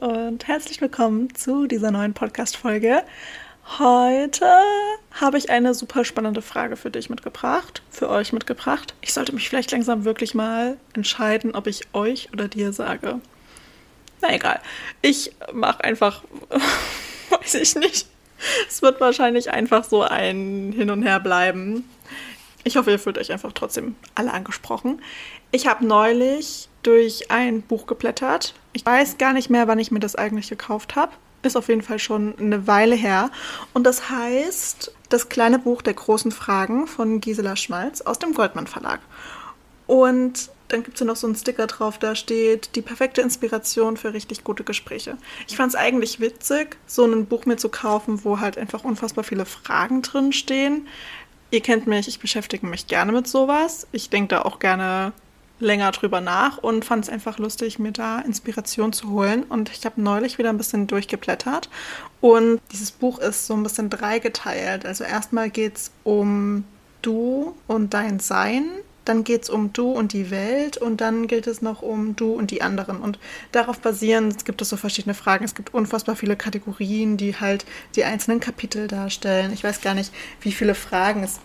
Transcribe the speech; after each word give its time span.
Und 0.00 0.46
herzlich 0.46 0.80
willkommen 0.82 1.34
zu 1.34 1.66
dieser 1.66 1.90
neuen 1.90 2.12
Podcast-Folge. 2.12 3.02
Heute 3.78 4.46
habe 5.12 5.38
ich 5.38 5.48
eine 5.48 5.72
super 5.72 6.04
spannende 6.04 6.42
Frage 6.42 6.76
für 6.76 6.90
dich 6.90 7.08
mitgebracht, 7.08 7.82
für 7.88 8.10
euch 8.10 8.34
mitgebracht. 8.34 8.94
Ich 9.00 9.14
sollte 9.14 9.34
mich 9.34 9.48
vielleicht 9.48 9.72
langsam 9.72 10.04
wirklich 10.04 10.34
mal 10.34 10.76
entscheiden, 10.92 11.54
ob 11.54 11.66
ich 11.66 11.82
euch 11.94 12.30
oder 12.32 12.46
dir 12.46 12.74
sage. 12.74 13.20
Na 14.20 14.34
egal. 14.34 14.60
Ich 15.00 15.32
mache 15.52 15.82
einfach, 15.84 16.24
weiß 17.30 17.54
ich 17.54 17.74
nicht. 17.76 18.06
Es 18.68 18.82
wird 18.82 19.00
wahrscheinlich 19.00 19.50
einfach 19.50 19.84
so 19.84 20.02
ein 20.02 20.74
Hin 20.76 20.90
und 20.90 21.04
Her 21.04 21.20
bleiben. 21.20 21.88
Ich 22.64 22.76
hoffe, 22.76 22.90
ihr 22.90 22.98
fühlt 22.98 23.16
euch 23.16 23.32
einfach 23.32 23.52
trotzdem 23.52 23.96
alle 24.14 24.32
angesprochen. 24.32 25.00
Ich 25.52 25.66
habe 25.66 25.86
neulich 25.86 26.68
durch 26.86 27.30
ein 27.30 27.62
Buch 27.62 27.86
geblättert. 27.86 28.54
Ich 28.72 28.86
weiß 28.86 29.18
gar 29.18 29.32
nicht 29.32 29.50
mehr, 29.50 29.66
wann 29.68 29.78
ich 29.78 29.90
mir 29.90 30.00
das 30.00 30.16
eigentlich 30.16 30.48
gekauft 30.48 30.96
habe. 30.96 31.12
Ist 31.42 31.56
auf 31.56 31.68
jeden 31.68 31.82
Fall 31.82 31.98
schon 31.98 32.38
eine 32.38 32.66
Weile 32.66 32.94
her. 32.94 33.30
Und 33.74 33.84
das 33.84 34.10
heißt 34.10 34.92
Das 35.08 35.28
kleine 35.28 35.60
Buch 35.60 35.82
der 35.82 35.94
großen 35.94 36.32
Fragen 36.32 36.88
von 36.88 37.20
Gisela 37.20 37.54
Schmalz 37.54 38.00
aus 38.00 38.18
dem 38.18 38.34
Goldmann 38.34 38.66
Verlag. 38.66 39.00
Und 39.86 40.50
dann 40.68 40.82
gibt 40.82 40.96
es 40.96 41.00
ja 41.00 41.06
noch 41.06 41.14
so 41.14 41.28
einen 41.28 41.36
Sticker 41.36 41.68
drauf, 41.68 41.98
da 41.98 42.16
steht 42.16 42.74
die 42.74 42.82
perfekte 42.82 43.20
Inspiration 43.20 43.96
für 43.96 44.12
richtig 44.12 44.42
gute 44.42 44.64
Gespräche. 44.64 45.16
Ich 45.46 45.56
fand 45.56 45.72
es 45.72 45.78
eigentlich 45.78 46.18
witzig, 46.18 46.76
so 46.88 47.04
ein 47.04 47.26
Buch 47.26 47.46
mir 47.46 47.56
zu 47.56 47.68
kaufen, 47.68 48.24
wo 48.24 48.40
halt 48.40 48.58
einfach 48.58 48.82
unfassbar 48.82 49.22
viele 49.22 49.46
Fragen 49.46 50.02
drin 50.02 50.32
stehen. 50.32 50.88
Ihr 51.52 51.60
kennt 51.60 51.86
mich, 51.86 52.08
ich 52.08 52.18
beschäftige 52.18 52.66
mich 52.66 52.88
gerne 52.88 53.12
mit 53.12 53.28
sowas. 53.28 53.86
Ich 53.92 54.10
denke 54.10 54.34
da 54.34 54.42
auch 54.42 54.58
gerne 54.58 55.12
länger 55.58 55.90
drüber 55.92 56.20
nach 56.20 56.58
und 56.58 56.84
fand 56.84 57.04
es 57.04 57.10
einfach 57.10 57.38
lustig, 57.38 57.78
mir 57.78 57.92
da 57.92 58.20
Inspiration 58.20 58.92
zu 58.92 59.10
holen. 59.10 59.44
Und 59.44 59.70
ich 59.70 59.84
habe 59.84 60.00
neulich 60.00 60.38
wieder 60.38 60.50
ein 60.50 60.58
bisschen 60.58 60.86
durchgeblättert. 60.86 61.70
Und 62.20 62.60
dieses 62.72 62.90
Buch 62.90 63.18
ist 63.18 63.46
so 63.46 63.54
ein 63.54 63.62
bisschen 63.62 63.90
dreigeteilt. 63.90 64.84
Also 64.84 65.04
erstmal 65.04 65.50
geht 65.50 65.76
es 65.76 65.90
um 66.04 66.64
du 67.02 67.54
und 67.66 67.94
dein 67.94 68.20
Sein. 68.20 68.64
Dann 69.04 69.22
geht 69.22 69.44
es 69.44 69.50
um 69.50 69.72
du 69.72 69.92
und 69.92 70.12
die 70.12 70.32
Welt 70.32 70.78
und 70.78 71.00
dann 71.00 71.28
geht 71.28 71.46
es 71.46 71.62
noch 71.62 71.80
um 71.80 72.16
du 72.16 72.32
und 72.32 72.50
die 72.50 72.60
anderen. 72.60 72.98
Und 72.98 73.20
darauf 73.52 73.78
basierend 73.78 74.44
gibt 74.44 74.60
es 74.60 74.68
so 74.68 74.76
verschiedene 74.76 75.14
Fragen. 75.14 75.44
Es 75.44 75.54
gibt 75.54 75.72
unfassbar 75.72 76.16
viele 76.16 76.34
Kategorien, 76.34 77.16
die 77.16 77.36
halt 77.36 77.64
die 77.94 78.02
einzelnen 78.02 78.40
Kapitel 78.40 78.88
darstellen. 78.88 79.52
Ich 79.52 79.62
weiß 79.62 79.80
gar 79.80 79.94
nicht, 79.94 80.12
wie 80.40 80.50
viele 80.50 80.74
Fragen 80.74 81.22
es 81.22 81.38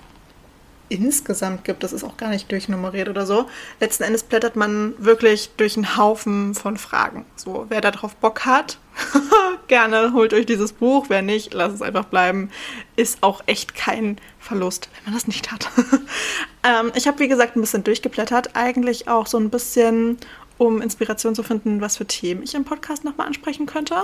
insgesamt 0.92 1.64
gibt. 1.64 1.84
Das 1.84 1.94
ist 1.94 2.04
auch 2.04 2.18
gar 2.18 2.30
nicht 2.30 2.52
durchnummeriert 2.52 3.10
oder 3.10 3.26
so. 3.26 3.48
Letzten 3.80 4.04
Endes 4.04 4.24
blättert 4.24 4.56
man 4.56 4.94
wirklich 4.98 5.52
durch 5.58 5.78
einen 5.78 5.98
Haufen 5.98 6.54
von 6.54 6.78
Fragen. 6.78 7.26
So, 7.36 7.66
wer 7.70 7.82
darauf 7.82 8.16
Bock 8.16 8.46
hat, 8.46 8.78
gerne 9.68 10.14
holt 10.14 10.34
euch 10.34 10.46
dieses 10.46 10.74
Buch. 10.74 11.06
Wer 11.10 11.22
nicht, 11.22 11.54
lasst 11.54 11.76
es 11.76 11.82
einfach 11.82 12.06
bleiben. 12.06 12.50
Ist 12.96 13.20
auch 13.22 13.42
echt 13.46 13.76
kein 13.76 14.18
Verlust, 14.40 14.90
wenn 14.94 15.14
man 15.14 15.20
das 15.20 15.28
nicht 15.28 15.52
hat. 15.52 15.70
ähm, 16.64 16.92
ich 16.96 17.08
habe, 17.08 17.20
wie 17.20 17.28
gesagt, 17.28 17.56
ein 17.56 17.62
bisschen 17.62 17.84
durchgeblättert. 17.84 18.56
Eigentlich 18.56 19.08
auch 19.08 19.28
so 19.28 19.38
ein 19.38 19.50
bisschen, 19.50 20.18
um 20.58 20.82
Inspiration 20.82 21.36
zu 21.36 21.44
finden, 21.44 21.82
was 21.82 21.98
für 21.98 22.06
Themen 22.06 22.44
ich 22.44 22.54
im 22.54 22.66
Podcast 22.66 23.04
nochmal 23.04 23.28
ansprechen 23.28 23.66
könnte. 23.66 23.96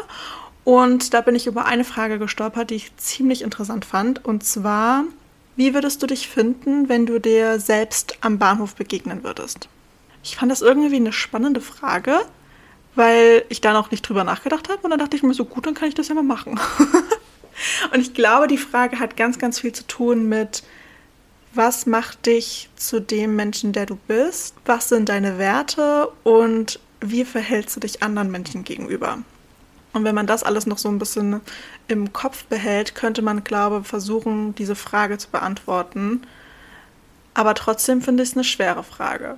Und 0.67 1.13
da 1.13 1.21
bin 1.21 1.33
ich 1.33 1.47
über 1.47 1.65
eine 1.65 1.85
Frage 1.85 2.19
gestolpert, 2.19 2.71
die 2.71 2.75
ich 2.75 2.95
ziemlich 2.97 3.41
interessant 3.41 3.85
fand. 3.85 4.25
Und 4.25 4.43
zwar, 4.43 5.05
wie 5.57 5.73
würdest 5.73 6.01
du 6.01 6.07
dich 6.07 6.29
finden, 6.29 6.87
wenn 6.87 7.05
du 7.05 7.19
dir 7.19 7.59
selbst 7.59 8.17
am 8.21 8.37
Bahnhof 8.37 8.75
begegnen 8.75 9.23
würdest? 9.23 9.67
Ich 10.23 10.37
fand 10.37 10.51
das 10.51 10.61
irgendwie 10.61 10.95
eine 10.95 11.11
spannende 11.11 11.61
Frage, 11.61 12.19
weil 12.95 13.43
ich 13.49 13.59
da 13.59 13.73
noch 13.73 13.91
nicht 13.91 14.07
drüber 14.07 14.23
nachgedacht 14.23 14.69
habe 14.69 14.81
und 14.83 14.91
dann 14.91 14.99
dachte 14.99 15.17
ich 15.17 15.23
mir 15.23 15.33
so, 15.33 15.45
gut, 15.45 15.65
dann 15.65 15.73
kann 15.73 15.89
ich 15.89 15.95
das 15.95 16.07
ja 16.07 16.15
mal 16.15 16.23
machen. 16.23 16.59
und 17.93 17.99
ich 17.99 18.13
glaube, 18.13 18.47
die 18.47 18.57
Frage 18.57 18.99
hat 18.99 19.17
ganz, 19.17 19.39
ganz 19.39 19.59
viel 19.59 19.73
zu 19.73 19.85
tun 19.87 20.29
mit, 20.29 20.63
was 21.53 21.87
macht 21.87 22.27
dich 22.27 22.69
zu 22.75 23.01
dem 23.01 23.35
Menschen, 23.35 23.73
der 23.73 23.87
du 23.87 23.95
bist? 24.07 24.55
Was 24.65 24.89
sind 24.89 25.09
deine 25.09 25.39
Werte 25.39 26.09
und 26.23 26.79
wie 27.01 27.25
verhältst 27.25 27.75
du 27.75 27.79
dich 27.79 28.03
anderen 28.03 28.29
Menschen 28.29 28.63
gegenüber? 28.63 29.19
Und 29.93 30.03
wenn 30.03 30.15
man 30.15 30.27
das 30.27 30.43
alles 30.43 30.65
noch 30.65 30.77
so 30.77 30.89
ein 30.89 30.99
bisschen 30.99 31.41
im 31.87 32.13
Kopf 32.13 32.45
behält, 32.45 32.93
könnte 32.95 33.21
man, 33.21 33.43
glaube 33.43 33.79
ich, 33.81 33.87
versuchen, 33.87 34.53
diese 34.55 34.75
Frage 34.75 35.17
zu 35.17 35.29
beantworten. 35.29 36.21
Aber 37.33 37.53
trotzdem 37.53 38.01
finde 38.01 38.23
ich 38.23 38.29
es 38.29 38.35
eine 38.35 38.43
schwere 38.43 38.83
Frage. 38.83 39.37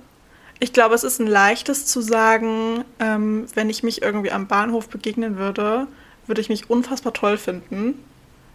Ich 0.58 0.72
glaube, 0.72 0.94
es 0.94 1.04
ist 1.04 1.20
ein 1.20 1.26
leichtes 1.26 1.86
zu 1.86 2.02
sagen, 2.02 2.84
ähm, 2.98 3.46
wenn 3.54 3.70
ich 3.70 3.82
mich 3.82 4.02
irgendwie 4.02 4.32
am 4.32 4.46
Bahnhof 4.46 4.88
begegnen 4.88 5.38
würde, 5.38 5.86
würde 6.26 6.40
ich 6.40 6.50
mich 6.50 6.68
unfassbar 6.68 7.14
toll 7.14 7.38
finden. 7.38 8.04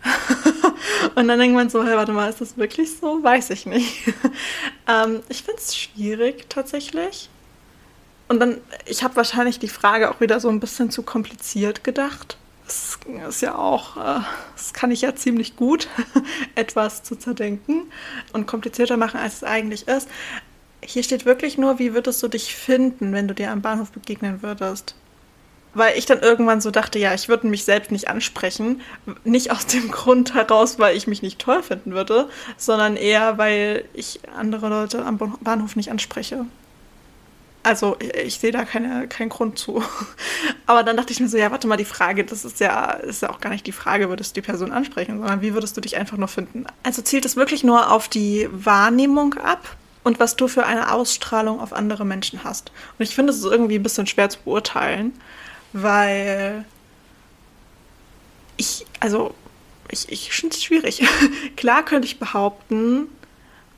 und 1.15 1.27
dann 1.27 1.39
denkt 1.39 1.55
man 1.55 1.69
so, 1.69 1.83
hey, 1.83 1.95
warte 1.95 2.11
mal, 2.11 2.29
ist 2.29 2.41
das 2.41 2.57
wirklich 2.57 2.95
so? 2.97 3.23
Weiß 3.23 3.49
ich 3.49 3.65
nicht. 3.65 4.13
ähm, 4.87 5.21
ich 5.29 5.43
finde 5.43 5.59
es 5.59 5.75
schwierig 5.75 6.45
tatsächlich. 6.49 7.29
Und 8.27 8.39
dann, 8.39 8.57
ich 8.85 9.03
habe 9.03 9.15
wahrscheinlich 9.15 9.59
die 9.59 9.67
Frage 9.67 10.09
auch 10.09 10.19
wieder 10.19 10.39
so 10.39 10.49
ein 10.49 10.59
bisschen 10.59 10.89
zu 10.89 11.03
kompliziert 11.03 11.83
gedacht. 11.83 12.37
Das 12.65 12.97
ist 13.29 13.41
ja 13.41 13.55
auch, 13.55 13.97
äh, 13.97 14.21
das 14.55 14.73
kann 14.73 14.89
ich 14.89 15.01
ja 15.01 15.15
ziemlich 15.15 15.55
gut, 15.55 15.87
etwas 16.55 17.03
zu 17.03 17.15
zerdenken 17.15 17.83
und 18.33 18.47
komplizierter 18.47 18.97
machen, 18.97 19.19
als 19.19 19.35
es 19.35 19.43
eigentlich 19.43 19.87
ist. 19.87 20.09
Hier 20.83 21.03
steht 21.03 21.25
wirklich 21.25 21.57
nur, 21.57 21.77
wie 21.77 21.93
würdest 21.93 22.21
du 22.23 22.27
dich 22.27 22.55
finden, 22.55 23.13
wenn 23.13 23.27
du 23.27 23.35
dir 23.35 23.51
am 23.51 23.61
Bahnhof 23.61 23.91
begegnen 23.91 24.41
würdest? 24.41 24.95
Weil 25.75 25.97
ich 25.97 26.05
dann 26.05 26.21
irgendwann 26.21 26.61
so 26.61 26.71
dachte, 26.71 26.97
ja, 26.97 27.13
ich 27.13 27.27
würde 27.27 27.47
mich 27.47 27.65
selbst 27.65 27.91
nicht 27.91 28.07
ansprechen. 28.07 28.81
Nicht 29.23 29.51
aus 29.51 29.67
dem 29.67 29.91
Grund 29.91 30.33
heraus, 30.33 30.79
weil 30.79 30.97
ich 30.97 31.05
mich 31.05 31.21
nicht 31.21 31.37
toll 31.37 31.61
finden 31.61 31.91
würde, 31.91 32.29
sondern 32.57 32.95
eher, 32.95 33.37
weil 33.37 33.85
ich 33.93 34.21
andere 34.35 34.69
Leute 34.69 35.05
am 35.05 35.19
Bahnhof 35.41 35.75
nicht 35.75 35.91
anspreche. 35.91 36.45
Also 37.65 37.97
ich 37.99 38.37
sehe 38.37 38.51
da 38.51 38.63
keine, 38.63 39.07
keinen 39.07 39.29
Grund 39.29 39.57
zu. 39.57 39.83
Aber 40.67 40.83
dann 40.83 40.95
dachte 40.97 41.11
ich 41.11 41.19
mir 41.19 41.27
so, 41.27 41.35
ja, 41.35 41.49
warte 41.49 41.67
mal, 41.67 41.77
die 41.77 41.83
Frage, 41.83 42.23
das 42.23 42.45
ist 42.45 42.59
ja, 42.59 42.91
ist 42.91 43.23
ja 43.23 43.31
auch 43.31 43.41
gar 43.41 43.49
nicht 43.49 43.65
die 43.65 43.71
Frage, 43.71 44.07
würdest 44.07 44.37
du 44.37 44.41
die 44.41 44.45
Person 44.45 44.71
ansprechen, 44.71 45.17
sondern 45.17 45.41
wie 45.41 45.55
würdest 45.55 45.75
du 45.75 45.81
dich 45.81 45.97
einfach 45.97 46.15
nur 46.15 46.27
finden? 46.27 46.67
Also 46.83 47.01
zielt 47.01 47.25
es 47.25 47.35
wirklich 47.35 47.63
nur 47.63 47.91
auf 47.91 48.07
die 48.07 48.47
Wahrnehmung 48.51 49.33
ab 49.33 49.77
und 50.03 50.19
was 50.19 50.35
du 50.35 50.47
für 50.47 50.67
eine 50.67 50.91
Ausstrahlung 50.91 51.59
auf 51.59 51.73
andere 51.73 52.05
Menschen 52.05 52.43
hast. 52.43 52.71
Und 52.99 53.03
ich 53.03 53.15
finde, 53.15 53.33
es 53.33 53.39
ist 53.39 53.45
irgendwie 53.45 53.79
ein 53.79 53.83
bisschen 53.83 54.05
schwer 54.05 54.29
zu 54.29 54.37
beurteilen, 54.45 55.13
weil 55.73 56.65
ich, 58.57 58.85
also 58.99 59.33
ich, 59.89 60.07
ich 60.09 60.31
finde 60.31 60.55
es 60.55 60.63
schwierig. 60.63 61.03
Klar 61.57 61.83
könnte 61.83 62.07
ich 62.07 62.19
behaupten 62.19 63.07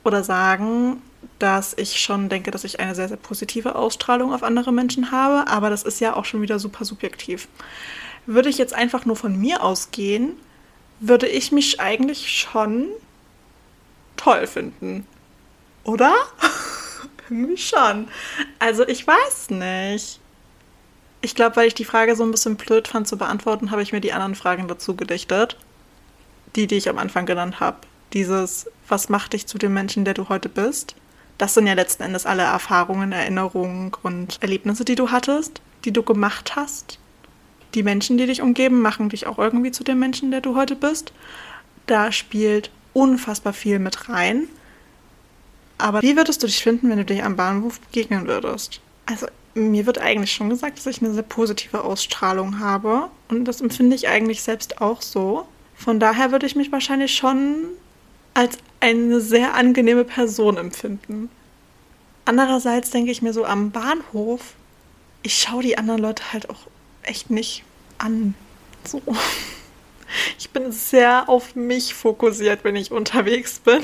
oder 0.04 0.22
sagen, 0.22 1.00
dass 1.38 1.74
ich 1.76 2.00
schon 2.00 2.28
denke, 2.28 2.50
dass 2.50 2.64
ich 2.64 2.80
eine 2.80 2.94
sehr, 2.94 3.08
sehr 3.08 3.16
positive 3.16 3.76
Ausstrahlung 3.76 4.32
auf 4.32 4.42
andere 4.42 4.72
Menschen 4.72 5.10
habe, 5.12 5.48
aber 5.50 5.70
das 5.70 5.84
ist 5.84 6.00
ja 6.00 6.16
auch 6.16 6.24
schon 6.24 6.42
wieder 6.42 6.58
super 6.58 6.84
subjektiv. 6.84 7.48
Würde 8.26 8.48
ich 8.48 8.58
jetzt 8.58 8.74
einfach 8.74 9.04
nur 9.04 9.16
von 9.16 9.38
mir 9.38 9.62
ausgehen, 9.62 10.36
würde 11.00 11.28
ich 11.28 11.52
mich 11.52 11.80
eigentlich 11.80 12.30
schon 12.30 12.88
toll 14.16 14.46
finden. 14.46 15.06
Oder? 15.84 16.14
Irgendwie 17.30 17.56
schon. 17.56 18.08
Also 18.58 18.86
ich 18.86 19.06
weiß 19.06 19.50
nicht. 19.50 20.20
Ich 21.20 21.34
glaube, 21.34 21.56
weil 21.56 21.68
ich 21.68 21.74
die 21.74 21.84
Frage 21.84 22.16
so 22.16 22.24
ein 22.24 22.30
bisschen 22.30 22.56
blöd 22.56 22.88
fand 22.88 23.08
zu 23.08 23.16
beantworten, 23.16 23.70
habe 23.70 23.82
ich 23.82 23.92
mir 23.92 24.00
die 24.00 24.12
anderen 24.12 24.34
Fragen 24.34 24.68
dazu 24.68 24.96
gedichtet. 24.96 25.56
Die, 26.56 26.66
die 26.66 26.76
ich 26.76 26.88
am 26.88 26.98
Anfang 26.98 27.26
genannt 27.26 27.60
habe. 27.60 27.78
Dieses, 28.12 28.70
was 28.88 29.08
macht 29.08 29.34
dich 29.34 29.46
zu 29.46 29.58
dem 29.58 29.74
Menschen, 29.74 30.04
der 30.04 30.14
du 30.14 30.28
heute 30.28 30.48
bist? 30.48 30.96
Das 31.38 31.54
sind 31.54 31.66
ja 31.68 31.74
letzten 31.74 32.02
Endes 32.02 32.26
alle 32.26 32.42
Erfahrungen, 32.42 33.12
Erinnerungen 33.12 33.92
und 34.02 34.42
Erlebnisse, 34.42 34.84
die 34.84 34.96
du 34.96 35.10
hattest, 35.10 35.60
die 35.84 35.92
du 35.92 36.02
gemacht 36.02 36.56
hast. 36.56 36.98
Die 37.74 37.84
Menschen, 37.84 38.18
die 38.18 38.26
dich 38.26 38.42
umgeben, 38.42 38.82
machen 38.82 39.08
dich 39.08 39.26
auch 39.26 39.38
irgendwie 39.38 39.70
zu 39.70 39.84
dem 39.84 40.00
Menschen, 40.00 40.32
der 40.32 40.40
du 40.40 40.56
heute 40.56 40.74
bist. 40.74 41.12
Da 41.86 42.10
spielt 42.10 42.70
unfassbar 42.92 43.52
viel 43.52 43.78
mit 43.78 44.08
rein. 44.08 44.48
Aber 45.78 46.02
wie 46.02 46.16
würdest 46.16 46.42
du 46.42 46.48
dich 46.48 46.62
finden, 46.62 46.90
wenn 46.90 46.98
du 46.98 47.04
dich 47.04 47.22
am 47.22 47.36
Bahnhof 47.36 47.78
begegnen 47.80 48.26
würdest? 48.26 48.80
Also 49.06 49.26
mir 49.54 49.86
wird 49.86 49.98
eigentlich 49.98 50.32
schon 50.32 50.50
gesagt, 50.50 50.78
dass 50.78 50.86
ich 50.86 51.02
eine 51.02 51.12
sehr 51.12 51.22
positive 51.22 51.84
Ausstrahlung 51.84 52.58
habe. 52.58 53.08
Und 53.28 53.44
das 53.44 53.60
empfinde 53.60 53.94
ich 53.94 54.08
eigentlich 54.08 54.42
selbst 54.42 54.80
auch 54.80 55.02
so. 55.02 55.46
Von 55.76 56.00
daher 56.00 56.32
würde 56.32 56.46
ich 56.46 56.56
mich 56.56 56.72
wahrscheinlich 56.72 57.14
schon 57.14 57.68
als 58.38 58.56
eine 58.78 59.20
sehr 59.20 59.54
angenehme 59.54 60.04
Person 60.04 60.58
empfinden. 60.58 61.28
Andererseits 62.24 62.90
denke 62.90 63.10
ich 63.10 63.20
mir 63.20 63.32
so 63.32 63.44
am 63.44 63.72
Bahnhof, 63.72 64.54
ich 65.24 65.34
schaue 65.34 65.64
die 65.64 65.76
anderen 65.76 66.00
Leute 66.00 66.32
halt 66.32 66.48
auch 66.48 66.60
echt 67.02 67.30
nicht 67.30 67.64
an. 67.98 68.34
So. 68.84 69.02
Ich 70.38 70.48
bin 70.48 70.72
sehr 70.72 71.28
auf 71.28 71.54
mich 71.54 71.92
fokussiert, 71.92 72.64
wenn 72.64 72.76
ich 72.76 72.92
unterwegs 72.92 73.58
bin. 73.58 73.82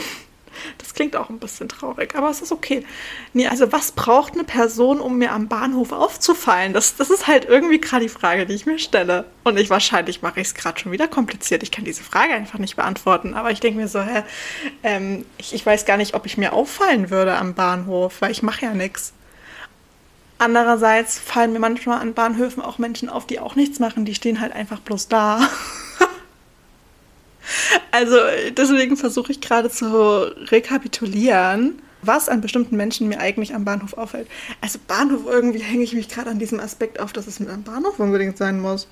Klingt 0.95 1.17
auch 1.17 1.29
ein 1.29 1.41
bisschen 1.41 1.69
traurig, 1.69 2.15
aber 2.15 2.31
es 2.31 2.41
ist 2.41 2.53
okay. 2.53 2.85
Nee, 3.33 3.49
also 3.49 3.73
was 3.73 3.91
braucht 3.91 4.35
eine 4.35 4.45
Person, 4.45 5.01
um 5.01 5.19
mir 5.19 5.33
am 5.33 5.49
Bahnhof 5.49 5.91
aufzufallen? 5.91 6.73
Das, 6.73 6.95
das 6.95 7.11
ist 7.11 7.27
halt 7.27 7.47
irgendwie 7.47 7.81
gerade 7.81 8.05
die 8.05 8.09
Frage, 8.09 8.47
die 8.47 8.55
ich 8.55 8.65
mir 8.65 8.79
stelle. 8.79 9.25
Und 9.43 9.59
ich 9.59 9.71
wahrscheinlich 9.71 10.23
mache 10.23 10.41
ich 10.41 10.49
es 10.49 10.55
gerade 10.55 10.79
schon 10.79 10.93
wieder 10.93 11.09
kompliziert. 11.09 11.65
Ich 11.65 11.73
kann 11.73 11.85
diese 11.85 12.05
Frage 12.05 12.35
einfach 12.35 12.61
nicht 12.61 12.77
beantworten. 12.77 13.35
Aber 13.35 13.51
ich 13.51 13.59
denke 13.59 13.81
mir 13.81 13.89
so, 13.89 14.01
hä, 14.01 14.23
ähm, 14.85 15.25
ich, 15.37 15.53
ich 15.53 15.67
weiß 15.67 15.85
gar 15.85 15.97
nicht, 15.97 16.15
ob 16.15 16.27
ich 16.27 16.39
mir 16.39 16.53
auffallen 16.53 17.11
würde 17.11 17.37
am 17.37 17.55
Bahnhof, 17.55 18.21
weil 18.21 18.31
ich 18.31 18.45
mache 18.45 18.65
ja 18.65 18.73
nichts. 18.73 19.13
Andererseits 20.39 21.19
fallen 21.19 21.53
mir 21.53 21.59
manchmal 21.59 22.01
an 22.01 22.15
Bahnhöfen 22.15 22.63
auch 22.63 22.79
Menschen 22.79 23.09
auf, 23.09 23.27
die 23.27 23.41
auch 23.41 23.57
nichts 23.57 23.81
machen. 23.81 24.05
Die 24.05 24.15
stehen 24.15 24.41
halt 24.41 24.53
einfach 24.53 24.79
bloß 24.79 25.09
da. 25.09 25.49
Also 27.95 28.17
deswegen 28.57 28.97
versuche 28.97 29.31
ich 29.31 29.41
gerade 29.41 29.71
zu 29.71 29.87
rekapitulieren, 30.51 31.81
was 32.03 32.29
an 32.29 32.41
bestimmten 32.41 32.77
Menschen 32.77 33.07
mir 33.07 33.21
eigentlich 33.21 33.55
am 33.55 33.65
Bahnhof 33.65 33.93
auffällt. 33.93 34.27
Also 34.61 34.81
Bahnhof, 34.89 35.21
irgendwie 35.29 35.61
hänge 35.61 35.85
ich 35.85 35.95
mich 35.95 36.09
gerade 36.09 36.29
an 36.29 36.41
diesem 36.41 36.59
Aspekt 36.59 36.99
auf, 36.99 37.13
dass 37.13 37.29
es 37.29 37.39
mit 37.39 37.49
einem 37.49 37.63
Bahnhof 37.63 38.01
unbedingt 38.01 38.37
sein 38.37 38.59
muss. 38.59 38.89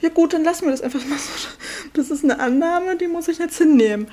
Ja 0.00 0.08
gut, 0.08 0.32
dann 0.32 0.42
lassen 0.42 0.64
wir 0.64 0.70
das 0.70 0.80
einfach 0.80 1.04
mal 1.04 1.18
so. 1.18 1.48
Das 1.92 2.10
ist 2.10 2.24
eine 2.24 2.40
Annahme, 2.40 2.96
die 2.96 3.08
muss 3.08 3.28
ich 3.28 3.36
jetzt 3.36 3.58
hinnehmen. 3.58 4.06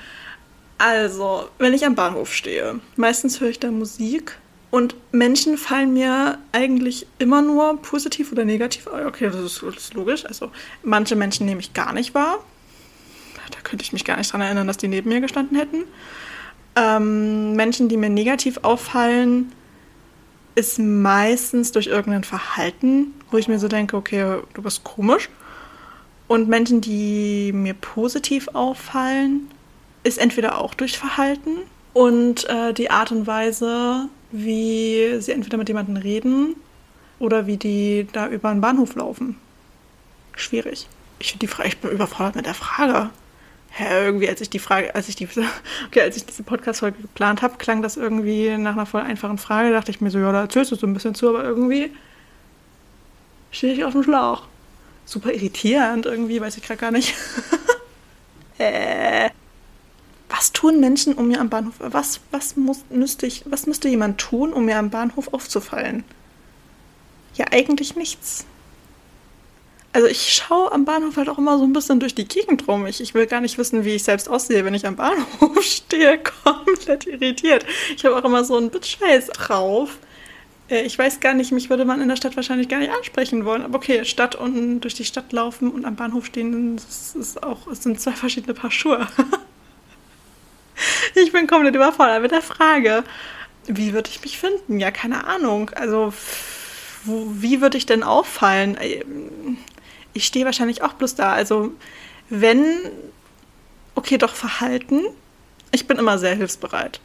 Also, 0.77 1.47
wenn 1.57 1.73
ich 1.73 1.85
am 1.85 1.95
Bahnhof 1.95 2.33
stehe, 2.33 2.81
meistens 2.97 3.39
höre 3.39 3.51
ich 3.51 3.61
da 3.61 3.71
Musik 3.71 4.37
und 4.71 4.97
Menschen 5.13 5.57
fallen 5.57 5.93
mir 5.93 6.37
eigentlich 6.51 7.07
immer 7.17 7.41
nur 7.41 7.81
positiv 7.81 8.33
oder 8.33 8.43
negativ. 8.43 8.87
Okay, 8.87 9.27
das 9.31 9.39
ist, 9.39 9.63
das 9.63 9.83
ist 9.83 9.93
logisch. 9.93 10.25
Also 10.25 10.51
manche 10.83 11.15
Menschen 11.15 11.45
nehme 11.45 11.61
ich 11.61 11.73
gar 11.73 11.93
nicht 11.93 12.13
wahr 12.13 12.43
könnte 13.67 13.83
ich 13.83 13.93
mich 13.93 14.05
gar 14.05 14.17
nicht 14.17 14.31
dran 14.31 14.41
erinnern, 14.41 14.65
dass 14.65 14.77
die 14.77 14.87
neben 14.87 15.09
mir 15.09 15.19
gestanden 15.19 15.57
hätten. 15.57 15.83
Ähm, 16.75 17.53
Menschen, 17.53 17.89
die 17.89 17.97
mir 17.97 18.09
negativ 18.09 18.59
auffallen, 18.61 19.51
ist 20.55 20.79
meistens 20.79 21.71
durch 21.71 21.87
irgendein 21.87 22.23
Verhalten, 22.23 23.13
wo 23.29 23.37
ich 23.37 23.47
mir 23.47 23.59
so 23.59 23.67
denke, 23.67 23.97
okay, 23.97 24.37
du 24.53 24.61
bist 24.61 24.83
komisch. 24.83 25.29
Und 26.27 26.47
Menschen, 26.47 26.81
die 26.81 27.51
mir 27.53 27.73
positiv 27.73 28.47
auffallen, 28.53 29.51
ist 30.03 30.17
entweder 30.17 30.59
auch 30.59 30.73
durch 30.73 30.97
Verhalten 30.97 31.57
und 31.93 32.49
äh, 32.49 32.73
die 32.73 32.89
Art 32.89 33.11
und 33.11 33.27
Weise, 33.27 34.07
wie 34.31 35.19
sie 35.19 35.31
entweder 35.31 35.57
mit 35.57 35.67
jemandem 35.67 35.97
reden 35.97 36.55
oder 37.19 37.47
wie 37.47 37.57
die 37.57 38.07
da 38.11 38.27
über 38.27 38.49
einen 38.49 38.61
Bahnhof 38.61 38.95
laufen. 38.95 39.37
Schwierig. 40.35 40.87
Ich 41.19 41.37
die 41.37 41.49
ich 41.65 41.77
bin 41.79 41.91
überfordert 41.91 42.35
mit 42.35 42.45
der 42.45 42.53
Frage 42.53 43.09
hä, 43.77 44.05
irgendwie, 44.05 44.27
als 44.27 44.41
ich 44.41 44.49
die 44.49 44.59
Frage, 44.59 44.93
als 44.95 45.07
ich 45.07 45.15
die, 45.15 45.27
okay, 45.87 46.01
als 46.01 46.17
ich 46.17 46.25
diese 46.25 46.43
Podcast-Folge 46.43 47.01
geplant 47.01 47.41
habe, 47.41 47.57
klang 47.57 47.81
das 47.81 47.95
irgendwie 47.95 48.57
nach 48.57 48.73
einer 48.73 48.85
voll 48.85 49.01
einfachen 49.01 49.37
Frage. 49.37 49.69
Da 49.69 49.75
dachte 49.75 49.91
ich 49.91 50.01
mir 50.01 50.09
so, 50.09 50.19
ja, 50.19 50.31
da 50.31 50.41
erzählst 50.41 50.71
du 50.71 50.75
so 50.75 50.87
ein 50.87 50.93
bisschen 50.93 51.15
zu, 51.15 51.29
aber 51.29 51.43
irgendwie 51.43 51.91
stehe 53.51 53.73
ich 53.73 53.83
auf 53.83 53.93
dem 53.93 54.03
Schlauch. 54.03 54.43
Super 55.05 55.31
irritierend 55.31 56.05
irgendwie, 56.05 56.41
weiß 56.41 56.57
ich 56.57 56.63
gerade 56.63 56.79
gar 56.79 56.91
nicht. 56.91 57.13
äh, 58.57 59.29
was 60.29 60.51
tun 60.51 60.79
Menschen, 60.79 61.13
um 61.13 61.27
mir 61.27 61.39
am 61.39 61.49
Bahnhof, 61.49 61.75
was, 61.79 62.19
was 62.31 62.57
muss, 62.57 62.83
müsste 62.89 63.25
ich, 63.25 63.43
was 63.45 63.67
müsste 63.67 63.87
jemand 63.87 64.17
tun, 64.17 64.51
um 64.53 64.65
mir 64.65 64.77
am 64.77 64.89
Bahnhof 64.89 65.33
aufzufallen? 65.33 66.03
Ja, 67.35 67.45
eigentlich 67.51 67.95
nichts. 67.95 68.45
Also 69.97 70.09
ich 70.09 70.31
schaue 70.31 70.71
am 70.73 70.85
Bahnhof 70.85 71.17
halt 71.17 71.27
auch 71.27 71.39
immer 71.39 71.57
so 71.57 71.63
ein 71.63 71.73
bisschen 71.73 71.99
durch 71.99 72.13
die 72.13 72.27
Gegend 72.27 72.67
rum. 72.67 72.85
Ich, 72.85 73.01
ich 73.01 73.15
will 73.15 73.25
gar 73.25 73.41
nicht 73.41 73.57
wissen, 73.57 73.83
wie 73.83 73.95
ich 73.95 74.03
selbst 74.03 74.29
aussehe, 74.29 74.63
wenn 74.63 74.75
ich 74.75 74.85
am 74.85 74.95
Bahnhof 74.95 75.59
stehe. 75.63 76.19
Komplett 76.43 77.07
irritiert. 77.07 77.65
Ich 77.95 78.05
habe 78.05 78.15
auch 78.15 78.23
immer 78.23 78.43
so 78.43 78.57
ein 78.57 78.69
Bitchface 78.69 79.25
drauf. 79.29 79.97
Äh, 80.69 80.83
ich 80.83 80.99
weiß 80.99 81.19
gar 81.19 81.33
nicht, 81.33 81.51
mich 81.51 81.71
würde 81.71 81.83
man 81.83 81.99
in 81.99 82.09
der 82.09 82.15
Stadt 82.15 82.35
wahrscheinlich 82.35 82.69
gar 82.69 82.77
nicht 82.77 82.91
ansprechen 82.91 83.43
wollen. 83.43 83.63
Aber 83.63 83.77
okay, 83.77 84.05
Stadt 84.05 84.35
und 84.35 84.81
durch 84.81 84.93
die 84.93 85.03
Stadt 85.03 85.33
laufen 85.33 85.71
und 85.71 85.83
am 85.83 85.95
Bahnhof 85.95 86.27
stehen, 86.27 86.75
das 86.75 87.15
ist 87.15 87.41
auch, 87.41 87.65
es 87.65 87.81
sind 87.81 87.99
zwei 87.99 88.11
verschiedene 88.11 88.53
Paar 88.53 88.69
Schuhe. 88.69 89.07
ich 91.15 91.31
bin 91.31 91.47
komplett 91.47 91.73
überfordert 91.73 92.21
mit 92.21 92.29
der 92.29 92.43
Frage. 92.43 93.03
Wie 93.65 93.93
würde 93.93 94.11
ich 94.11 94.21
mich 94.21 94.37
finden? 94.37 94.79
Ja, 94.79 94.91
keine 94.91 95.25
Ahnung. 95.25 95.71
Also, 95.73 96.13
wo, 97.03 97.25
wie 97.31 97.61
würde 97.61 97.79
ich 97.79 97.87
denn 97.87 98.03
auffallen? 98.03 98.77
Ich 100.17 100.25
stehe 100.25 100.45
wahrscheinlich 100.45 100.81
auch 100.81 100.93
bloß 100.93 101.13
da. 101.13 101.31
Also 101.33 101.71
wenn, 102.29 102.65
okay, 103.93 104.17
doch 104.17 104.33
Verhalten. 104.33 105.01
Ich 105.71 105.85
bin 105.85 105.97
immer 105.97 106.17
sehr 106.17 106.35
hilfsbereit. 106.35 106.99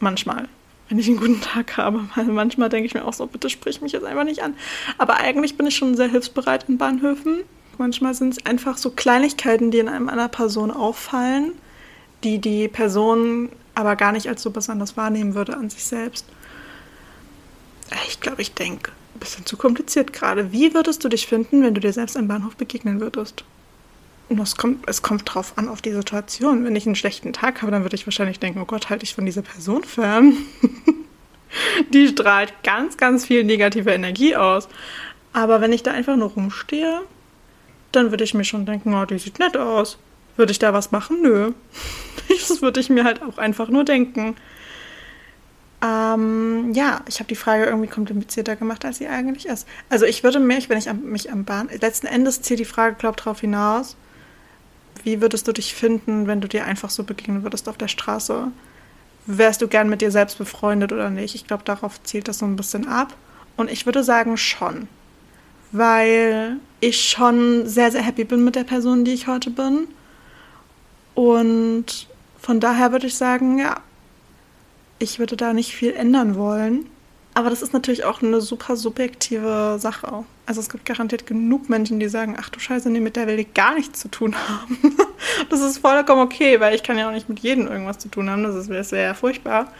Manchmal. 0.00 0.48
Wenn 0.90 0.98
ich 0.98 1.08
einen 1.08 1.16
guten 1.16 1.40
Tag 1.40 1.78
habe. 1.78 2.10
Weil 2.14 2.26
manchmal 2.26 2.68
denke 2.68 2.86
ich 2.86 2.92
mir 2.92 3.06
auch 3.06 3.14
so, 3.14 3.26
bitte 3.26 3.48
sprich 3.48 3.80
mich 3.80 3.92
jetzt 3.92 4.04
einfach 4.04 4.24
nicht 4.24 4.42
an. 4.42 4.54
Aber 4.98 5.16
eigentlich 5.16 5.56
bin 5.56 5.66
ich 5.66 5.76
schon 5.76 5.96
sehr 5.96 6.08
hilfsbereit 6.08 6.68
in 6.68 6.76
Bahnhöfen. 6.76 7.38
Manchmal 7.78 8.12
sind 8.12 8.34
es 8.34 8.44
einfach 8.44 8.76
so 8.76 8.90
Kleinigkeiten, 8.90 9.70
die 9.70 9.78
in 9.78 9.88
einem 9.88 10.10
einer 10.10 10.28
Person 10.28 10.70
auffallen, 10.70 11.52
die 12.22 12.38
die 12.38 12.68
Person 12.68 13.48
aber 13.74 13.96
gar 13.96 14.12
nicht 14.12 14.28
als 14.28 14.42
so 14.42 14.50
besonders 14.50 14.98
wahrnehmen 14.98 15.34
würde 15.34 15.56
an 15.56 15.70
sich 15.70 15.84
selbst. 15.84 16.26
Ich 18.08 18.20
glaube, 18.20 18.42
ich 18.42 18.52
denke 18.52 18.92
ein 19.18 19.20
bisschen 19.20 19.46
zu 19.46 19.56
kompliziert 19.56 20.12
gerade. 20.12 20.52
Wie 20.52 20.74
würdest 20.74 21.04
du 21.04 21.08
dich 21.08 21.26
finden, 21.26 21.62
wenn 21.62 21.74
du 21.74 21.80
dir 21.80 21.92
selbst 21.92 22.16
am 22.16 22.28
Bahnhof 22.28 22.56
begegnen 22.56 23.00
würdest? 23.00 23.44
Und 24.28 24.38
es 24.40 24.56
kommt, 24.56 24.88
es 24.88 25.02
kommt 25.02 25.22
drauf 25.24 25.54
an, 25.56 25.68
auf 25.68 25.82
die 25.82 25.92
Situation. 25.92 26.64
Wenn 26.64 26.76
ich 26.76 26.86
einen 26.86 26.94
schlechten 26.94 27.32
Tag 27.32 27.62
habe, 27.62 27.72
dann 27.72 27.82
würde 27.82 27.96
ich 27.96 28.06
wahrscheinlich 28.06 28.38
denken, 28.38 28.60
oh 28.60 28.66
Gott, 28.66 28.90
halte 28.90 29.04
ich 29.04 29.14
von 29.14 29.24
dieser 29.24 29.42
Person 29.42 29.84
fern. 29.84 30.36
die 31.92 32.08
strahlt 32.08 32.52
ganz, 32.62 32.96
ganz 32.96 33.26
viel 33.26 33.44
negative 33.44 33.90
Energie 33.90 34.36
aus. 34.36 34.68
Aber 35.32 35.60
wenn 35.60 35.72
ich 35.72 35.82
da 35.82 35.92
einfach 35.92 36.16
nur 36.16 36.30
rumstehe, 36.30 37.00
dann 37.92 38.10
würde 38.10 38.24
ich 38.24 38.34
mir 38.34 38.44
schon 38.44 38.66
denken, 38.66 38.94
oh, 38.94 39.04
die 39.06 39.18
sieht 39.18 39.38
nett 39.38 39.56
aus. 39.56 39.98
Würde 40.36 40.52
ich 40.52 40.58
da 40.58 40.72
was 40.72 40.92
machen? 40.92 41.22
Nö. 41.22 41.52
Das 42.28 42.62
würde 42.62 42.78
ich 42.78 42.90
mir 42.90 43.04
halt 43.04 43.22
auch 43.22 43.38
einfach 43.38 43.68
nur 43.68 43.84
denken. 43.84 44.36
Ähm, 45.80 46.72
ja, 46.74 47.02
ich 47.06 47.20
habe 47.20 47.28
die 47.28 47.36
Frage 47.36 47.64
irgendwie 47.64 47.88
komplizierter 47.88 48.56
gemacht, 48.56 48.84
als 48.84 48.98
sie 48.98 49.06
eigentlich 49.06 49.46
ist. 49.46 49.66
Also 49.88 50.06
ich 50.06 50.24
würde 50.24 50.40
mich, 50.40 50.68
wenn 50.68 50.78
ich 50.78 50.90
am, 50.90 51.02
mich 51.02 51.30
am 51.30 51.44
Bahn... 51.44 51.68
Letzten 51.80 52.06
Endes 52.08 52.42
zielt 52.42 52.58
die 52.58 52.64
Frage, 52.64 52.96
glaube 52.96 53.16
ich, 53.16 53.24
darauf 53.24 53.40
hinaus, 53.40 53.96
wie 55.04 55.20
würdest 55.20 55.46
du 55.46 55.52
dich 55.52 55.74
finden, 55.74 56.26
wenn 56.26 56.40
du 56.40 56.48
dir 56.48 56.64
einfach 56.64 56.90
so 56.90 57.04
begegnen 57.04 57.44
würdest 57.44 57.68
auf 57.68 57.76
der 57.76 57.88
Straße? 57.88 58.48
Wärst 59.26 59.62
du 59.62 59.68
gern 59.68 59.88
mit 59.88 60.00
dir 60.00 60.10
selbst 60.10 60.38
befreundet 60.38 60.92
oder 60.92 61.10
nicht? 61.10 61.36
Ich 61.36 61.46
glaube, 61.46 61.62
darauf 61.64 62.02
zielt 62.02 62.26
das 62.26 62.38
so 62.38 62.46
ein 62.46 62.56
bisschen 62.56 62.88
ab. 62.88 63.14
Und 63.56 63.70
ich 63.70 63.86
würde 63.86 64.02
sagen, 64.02 64.36
schon. 64.36 64.88
Weil 65.70 66.56
ich 66.80 67.08
schon 67.08 67.66
sehr, 67.66 67.92
sehr 67.92 68.02
happy 68.02 68.24
bin 68.24 68.42
mit 68.42 68.56
der 68.56 68.64
Person, 68.64 69.04
die 69.04 69.12
ich 69.12 69.28
heute 69.28 69.50
bin. 69.50 69.86
Und 71.14 72.08
von 72.40 72.58
daher 72.58 72.90
würde 72.90 73.06
ich 73.06 73.16
sagen, 73.16 73.58
ja, 73.58 73.76
ich 74.98 75.18
würde 75.18 75.36
da 75.36 75.52
nicht 75.52 75.74
viel 75.74 75.92
ändern 75.92 76.36
wollen. 76.36 76.86
Aber 77.34 77.50
das 77.50 77.62
ist 77.62 77.72
natürlich 77.72 78.04
auch 78.04 78.20
eine 78.20 78.40
super 78.40 78.74
subjektive 78.76 79.76
Sache. 79.78 80.24
Also 80.46 80.60
es 80.60 80.68
gibt 80.68 80.84
garantiert 80.84 81.24
genug 81.24 81.68
Menschen, 81.68 82.00
die 82.00 82.08
sagen, 82.08 82.36
ach 82.36 82.48
du 82.48 82.58
Scheiße, 82.58 82.90
nee, 82.90 82.98
mit 82.98 83.14
der 83.14 83.28
will 83.28 83.38
ich 83.38 83.54
gar 83.54 83.74
nichts 83.74 84.00
zu 84.00 84.08
tun 84.08 84.34
haben. 84.34 84.78
das 85.50 85.60
ist 85.60 85.78
vollkommen 85.78 86.22
okay, 86.22 86.58
weil 86.58 86.74
ich 86.74 86.82
kann 86.82 86.98
ja 86.98 87.08
auch 87.08 87.12
nicht 87.12 87.28
mit 87.28 87.38
jedem 87.38 87.68
irgendwas 87.68 87.98
zu 87.98 88.08
tun 88.08 88.28
haben. 88.28 88.42
Das 88.42 88.56
ist 88.56 88.88
sehr 88.88 89.14
furchtbar. 89.14 89.72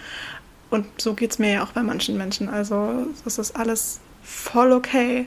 Und 0.70 0.86
so 0.98 1.14
geht 1.14 1.32
es 1.32 1.38
mir 1.40 1.54
ja 1.54 1.64
auch 1.64 1.72
bei 1.72 1.82
manchen 1.82 2.16
Menschen. 2.16 2.48
Also 2.48 3.06
das 3.24 3.38
ist 3.38 3.56
alles 3.56 3.98
voll 4.22 4.72
okay. 4.72 5.26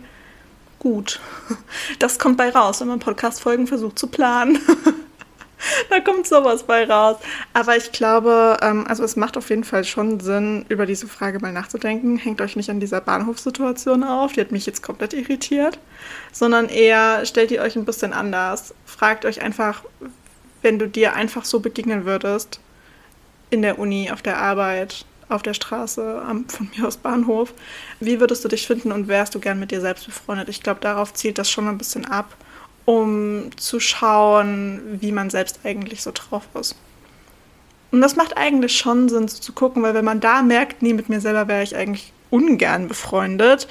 Gut. 0.80 1.20
Das 2.00 2.18
kommt 2.18 2.38
bei 2.38 2.50
raus, 2.50 2.80
wenn 2.80 2.88
man 2.88 3.00
Podcast-Folgen 3.00 3.68
versucht 3.68 4.00
zu 4.00 4.08
planen. 4.08 4.58
da 5.90 6.00
kommt 6.00 6.28
sowas 6.28 6.64
bei 6.64 6.86
raus. 6.86 7.18
Aber 7.54 7.78
ich 7.78 7.92
glaube, 7.92 8.58
ähm, 8.62 8.86
also 8.88 9.04
es 9.04 9.16
macht 9.16 9.38
auf 9.38 9.50
jeden 9.50 9.64
Fall 9.64 9.84
schon 9.84 10.20
Sinn, 10.20 10.66
über 10.70 10.86
diese 10.86 11.08
Frage 11.08 11.40
mal 11.40 11.52
nachzudenken. 11.52 12.18
Hängt 12.18 12.42
euch 12.42 12.56
nicht 12.56 12.70
an 12.70 12.80
dieser 12.80 13.02
Bahnhofssituation 13.02 14.04
auf, 14.04 14.34
die 14.34 14.42
hat 14.42 14.52
mich 14.52 14.66
jetzt 14.66 14.84
komplett 14.84 15.14
irritiert, 15.14 15.80
sondern 16.32 16.70
eher 16.70 17.26
stellt 17.26 17.52
ihr 17.52 17.62
euch 17.62 17.76
ein 17.76 17.86
bisschen 17.86 18.14
anders. 18.14 18.74
Fragt 18.86 19.26
euch 19.26 19.42
einfach, 19.42 19.84
wenn 20.62 20.80
du 20.80 20.88
dir 20.88 21.16
einfach 21.16 21.46
so 21.46 21.60
begegnen 21.60 22.06
würdest, 22.06 22.60
in 23.50 23.62
der 23.62 23.80
Uni, 23.80 24.10
auf 24.12 24.22
der 24.22 24.38
Arbeit, 24.38 25.06
auf 25.28 25.42
der 25.42 25.54
Straße, 25.54 26.22
am, 26.26 26.48
von 26.48 26.70
mir 26.76 26.88
aus 26.88 26.98
Bahnhof, 26.98 27.54
wie 28.00 28.20
würdest 28.20 28.44
du 28.46 28.48
dich 28.48 28.66
finden 28.66 28.92
und 28.92 29.08
wärst 29.08 29.36
du 29.36 29.40
gern 29.40 29.60
mit 29.60 29.72
dir 29.72 29.82
selbst 29.82 30.06
befreundet? 30.06 30.50
Ich 30.50 30.64
glaube, 30.64 30.80
darauf 30.82 31.14
zielt 31.14 31.38
das 31.38 31.50
schon 31.50 31.68
ein 31.68 31.78
bisschen 31.78 32.06
ab 32.06 32.36
um 32.86 33.56
zu 33.58 33.80
schauen, 33.80 34.82
wie 35.00 35.12
man 35.12 35.30
selbst 35.30 35.60
eigentlich 35.64 36.02
so 36.02 36.12
drauf 36.14 36.44
ist. 36.60 36.76
Und 37.92 38.02
das 38.02 38.16
macht 38.16 38.38
eigentlich 38.38 38.78
schon 38.78 39.10
Sinn, 39.10 39.28
so 39.28 39.38
zu 39.38 39.54
gucken, 39.54 39.84
weil 39.84 39.94
wenn 39.94 40.06
man 40.06 40.22
da 40.22 40.42
merkt, 40.42 40.82
nee, 40.82 40.94
mit 40.94 41.10
mir 41.10 41.20
selber 41.20 41.48
wäre 41.48 41.64
ich 41.64 41.76
eigentlich 41.76 42.14
ungern 42.30 42.88
befreundet, 42.88 43.68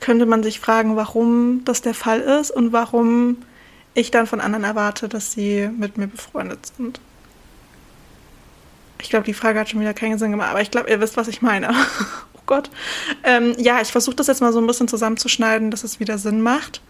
könnte 0.00 0.26
man 0.26 0.42
sich 0.42 0.60
fragen, 0.60 0.96
warum 0.96 1.62
das 1.64 1.82
der 1.82 1.94
Fall 1.94 2.20
ist 2.20 2.50
und 2.50 2.72
warum 2.72 3.38
ich 3.92 4.10
dann 4.10 4.26
von 4.26 4.40
anderen 4.40 4.64
erwarte, 4.64 5.08
dass 5.08 5.32
sie 5.32 5.68
mit 5.68 5.98
mir 5.98 6.08
befreundet 6.08 6.72
sind. 6.76 7.00
Ich 9.00 9.10
glaube, 9.10 9.26
die 9.26 9.34
Frage 9.34 9.60
hat 9.60 9.68
schon 9.68 9.80
wieder 9.80 9.94
keinen 9.94 10.18
Sinn 10.18 10.30
gemacht, 10.30 10.50
aber 10.50 10.62
ich 10.62 10.70
glaube, 10.70 10.88
ihr 10.90 11.00
wisst, 11.00 11.16
was 11.18 11.28
ich 11.28 11.42
meine. 11.42 11.70
oh 12.34 12.40
Gott. 12.46 12.70
Ähm, 13.22 13.54
ja, 13.58 13.82
ich 13.82 13.92
versuche 13.92 14.16
das 14.16 14.26
jetzt 14.26 14.40
mal 14.40 14.52
so 14.52 14.60
ein 14.60 14.66
bisschen 14.66 14.88
zusammenzuschneiden, 14.88 15.70
dass 15.70 15.84
es 15.84 16.00
wieder 16.00 16.16
Sinn 16.16 16.40
macht 16.40 16.80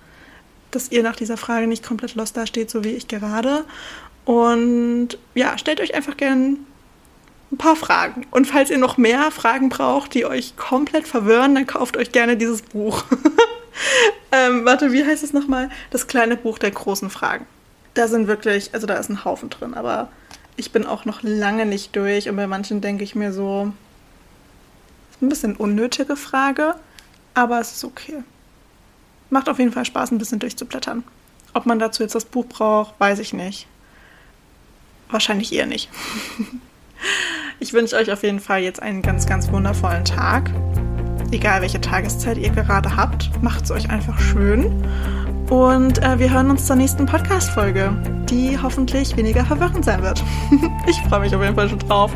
dass 0.75 0.91
ihr 0.91 1.03
nach 1.03 1.17
dieser 1.17 1.37
Frage 1.37 1.67
nicht 1.67 1.87
komplett 1.87 2.15
lost 2.15 2.37
dasteht, 2.37 2.71
so 2.71 2.85
wie 2.85 2.91
ich 2.91 3.09
gerade. 3.09 3.65
Und 4.25 5.19
ja, 5.35 5.59
stellt 5.59 5.81
euch 5.81 5.95
einfach 5.95 6.17
gern 6.17 6.59
ein 7.53 7.59
paar 7.59 7.77
Fragen. 7.77 8.27
Und 8.31 8.47
falls 8.47 8.71
ihr 8.71 8.79
noch 8.79 8.97
mehr 8.97 9.31
Fragen 9.31 9.69
braucht, 9.69 10.15
die 10.15 10.25
euch 10.25 10.57
komplett 10.57 11.07
verwirren, 11.07 11.55
dann 11.55 11.67
kauft 11.67 11.97
euch 11.97 12.13
gerne 12.13 12.37
dieses 12.37 12.63
Buch. 12.63 13.05
ähm, 14.33 14.65
warte, 14.65 14.93
wie 14.93 15.05
heißt 15.05 15.23
es 15.23 15.33
nochmal? 15.33 15.71
Das 15.91 16.07
kleine 16.07 16.37
Buch 16.37 16.59
der 16.59 16.71
großen 16.71 17.11
Fragen. 17.11 17.47
Da 17.95 18.09
sind 18.09 18.27
wirklich, 18.27 18.75
also 18.75 18.87
da 18.87 18.95
ist 18.95 19.09
ein 19.09 19.25
Haufen 19.25 19.51
drin, 19.51 19.75
aber 19.75 20.09
ich 20.57 20.73
bin 20.73 20.87
auch 20.87 21.05
noch 21.05 21.23
lange 21.23 21.67
nicht 21.67 21.95
durch 21.97 22.29
und 22.29 22.37
bei 22.37 22.47
manchen 22.47 22.81
denke 22.81 23.05
ich 23.05 23.15
mir 23.15 23.33
so, 23.33 23.73
ist 25.11 25.23
ein 25.23 25.29
bisschen 25.29 25.57
unnötige 25.57 26.17
Frage, 26.17 26.75
aber 27.35 27.61
es 27.61 27.73
ist 27.73 27.85
okay. 27.85 28.25
Macht 29.35 29.49
auf 29.49 29.59
jeden 29.59 29.73
Fall 29.73 29.85
Spaß, 29.85 30.13
ein 30.13 30.19
bisschen 30.19 30.39
durchzublättern. 30.39 31.03
Ob 31.55 31.67
man 31.67 31.81
dazu 31.81 32.05
jetzt 32.05 32.15
das 32.15 32.25
Buch 32.25 32.47
braucht, 32.47 32.95
weiß 33.01 33.19
ich 33.19 33.33
nicht. 33.33 33.67
Wahrscheinlich 35.11 35.53
eher 35.53 35.67
nicht. 35.67 35.91
ich 37.59 37.73
wünsche 37.73 37.97
euch 37.97 38.13
auf 38.13 38.23
jeden 38.23 38.39
Fall 38.39 38.61
jetzt 38.61 38.81
einen 38.81 39.03
ganz, 39.03 39.27
ganz 39.27 39.51
wundervollen 39.51 40.05
Tag. 40.05 40.53
Egal 41.33 41.63
welche 41.63 41.81
Tageszeit 41.81 42.39
ihr 42.39 42.51
gerade 42.51 42.95
habt, 42.95 43.29
macht 43.43 43.65
es 43.65 43.73
euch 43.73 43.91
einfach 43.91 44.21
schön. 44.21 44.67
Und 45.51 46.01
äh, 46.01 46.17
wir 46.21 46.33
hören 46.33 46.49
uns 46.49 46.67
zur 46.67 46.77
nächsten 46.77 47.05
Podcast-Folge, 47.05 47.93
die 48.31 48.57
hoffentlich 48.63 49.17
weniger 49.17 49.45
verwirrend 49.45 49.85
sein 49.85 50.01
wird. 50.01 50.23
ich 50.87 51.01
freue 51.09 51.19
mich 51.19 51.35
auf 51.35 51.43
jeden 51.43 51.57
Fall 51.57 51.69
schon 51.69 51.81
drauf. 51.81 52.13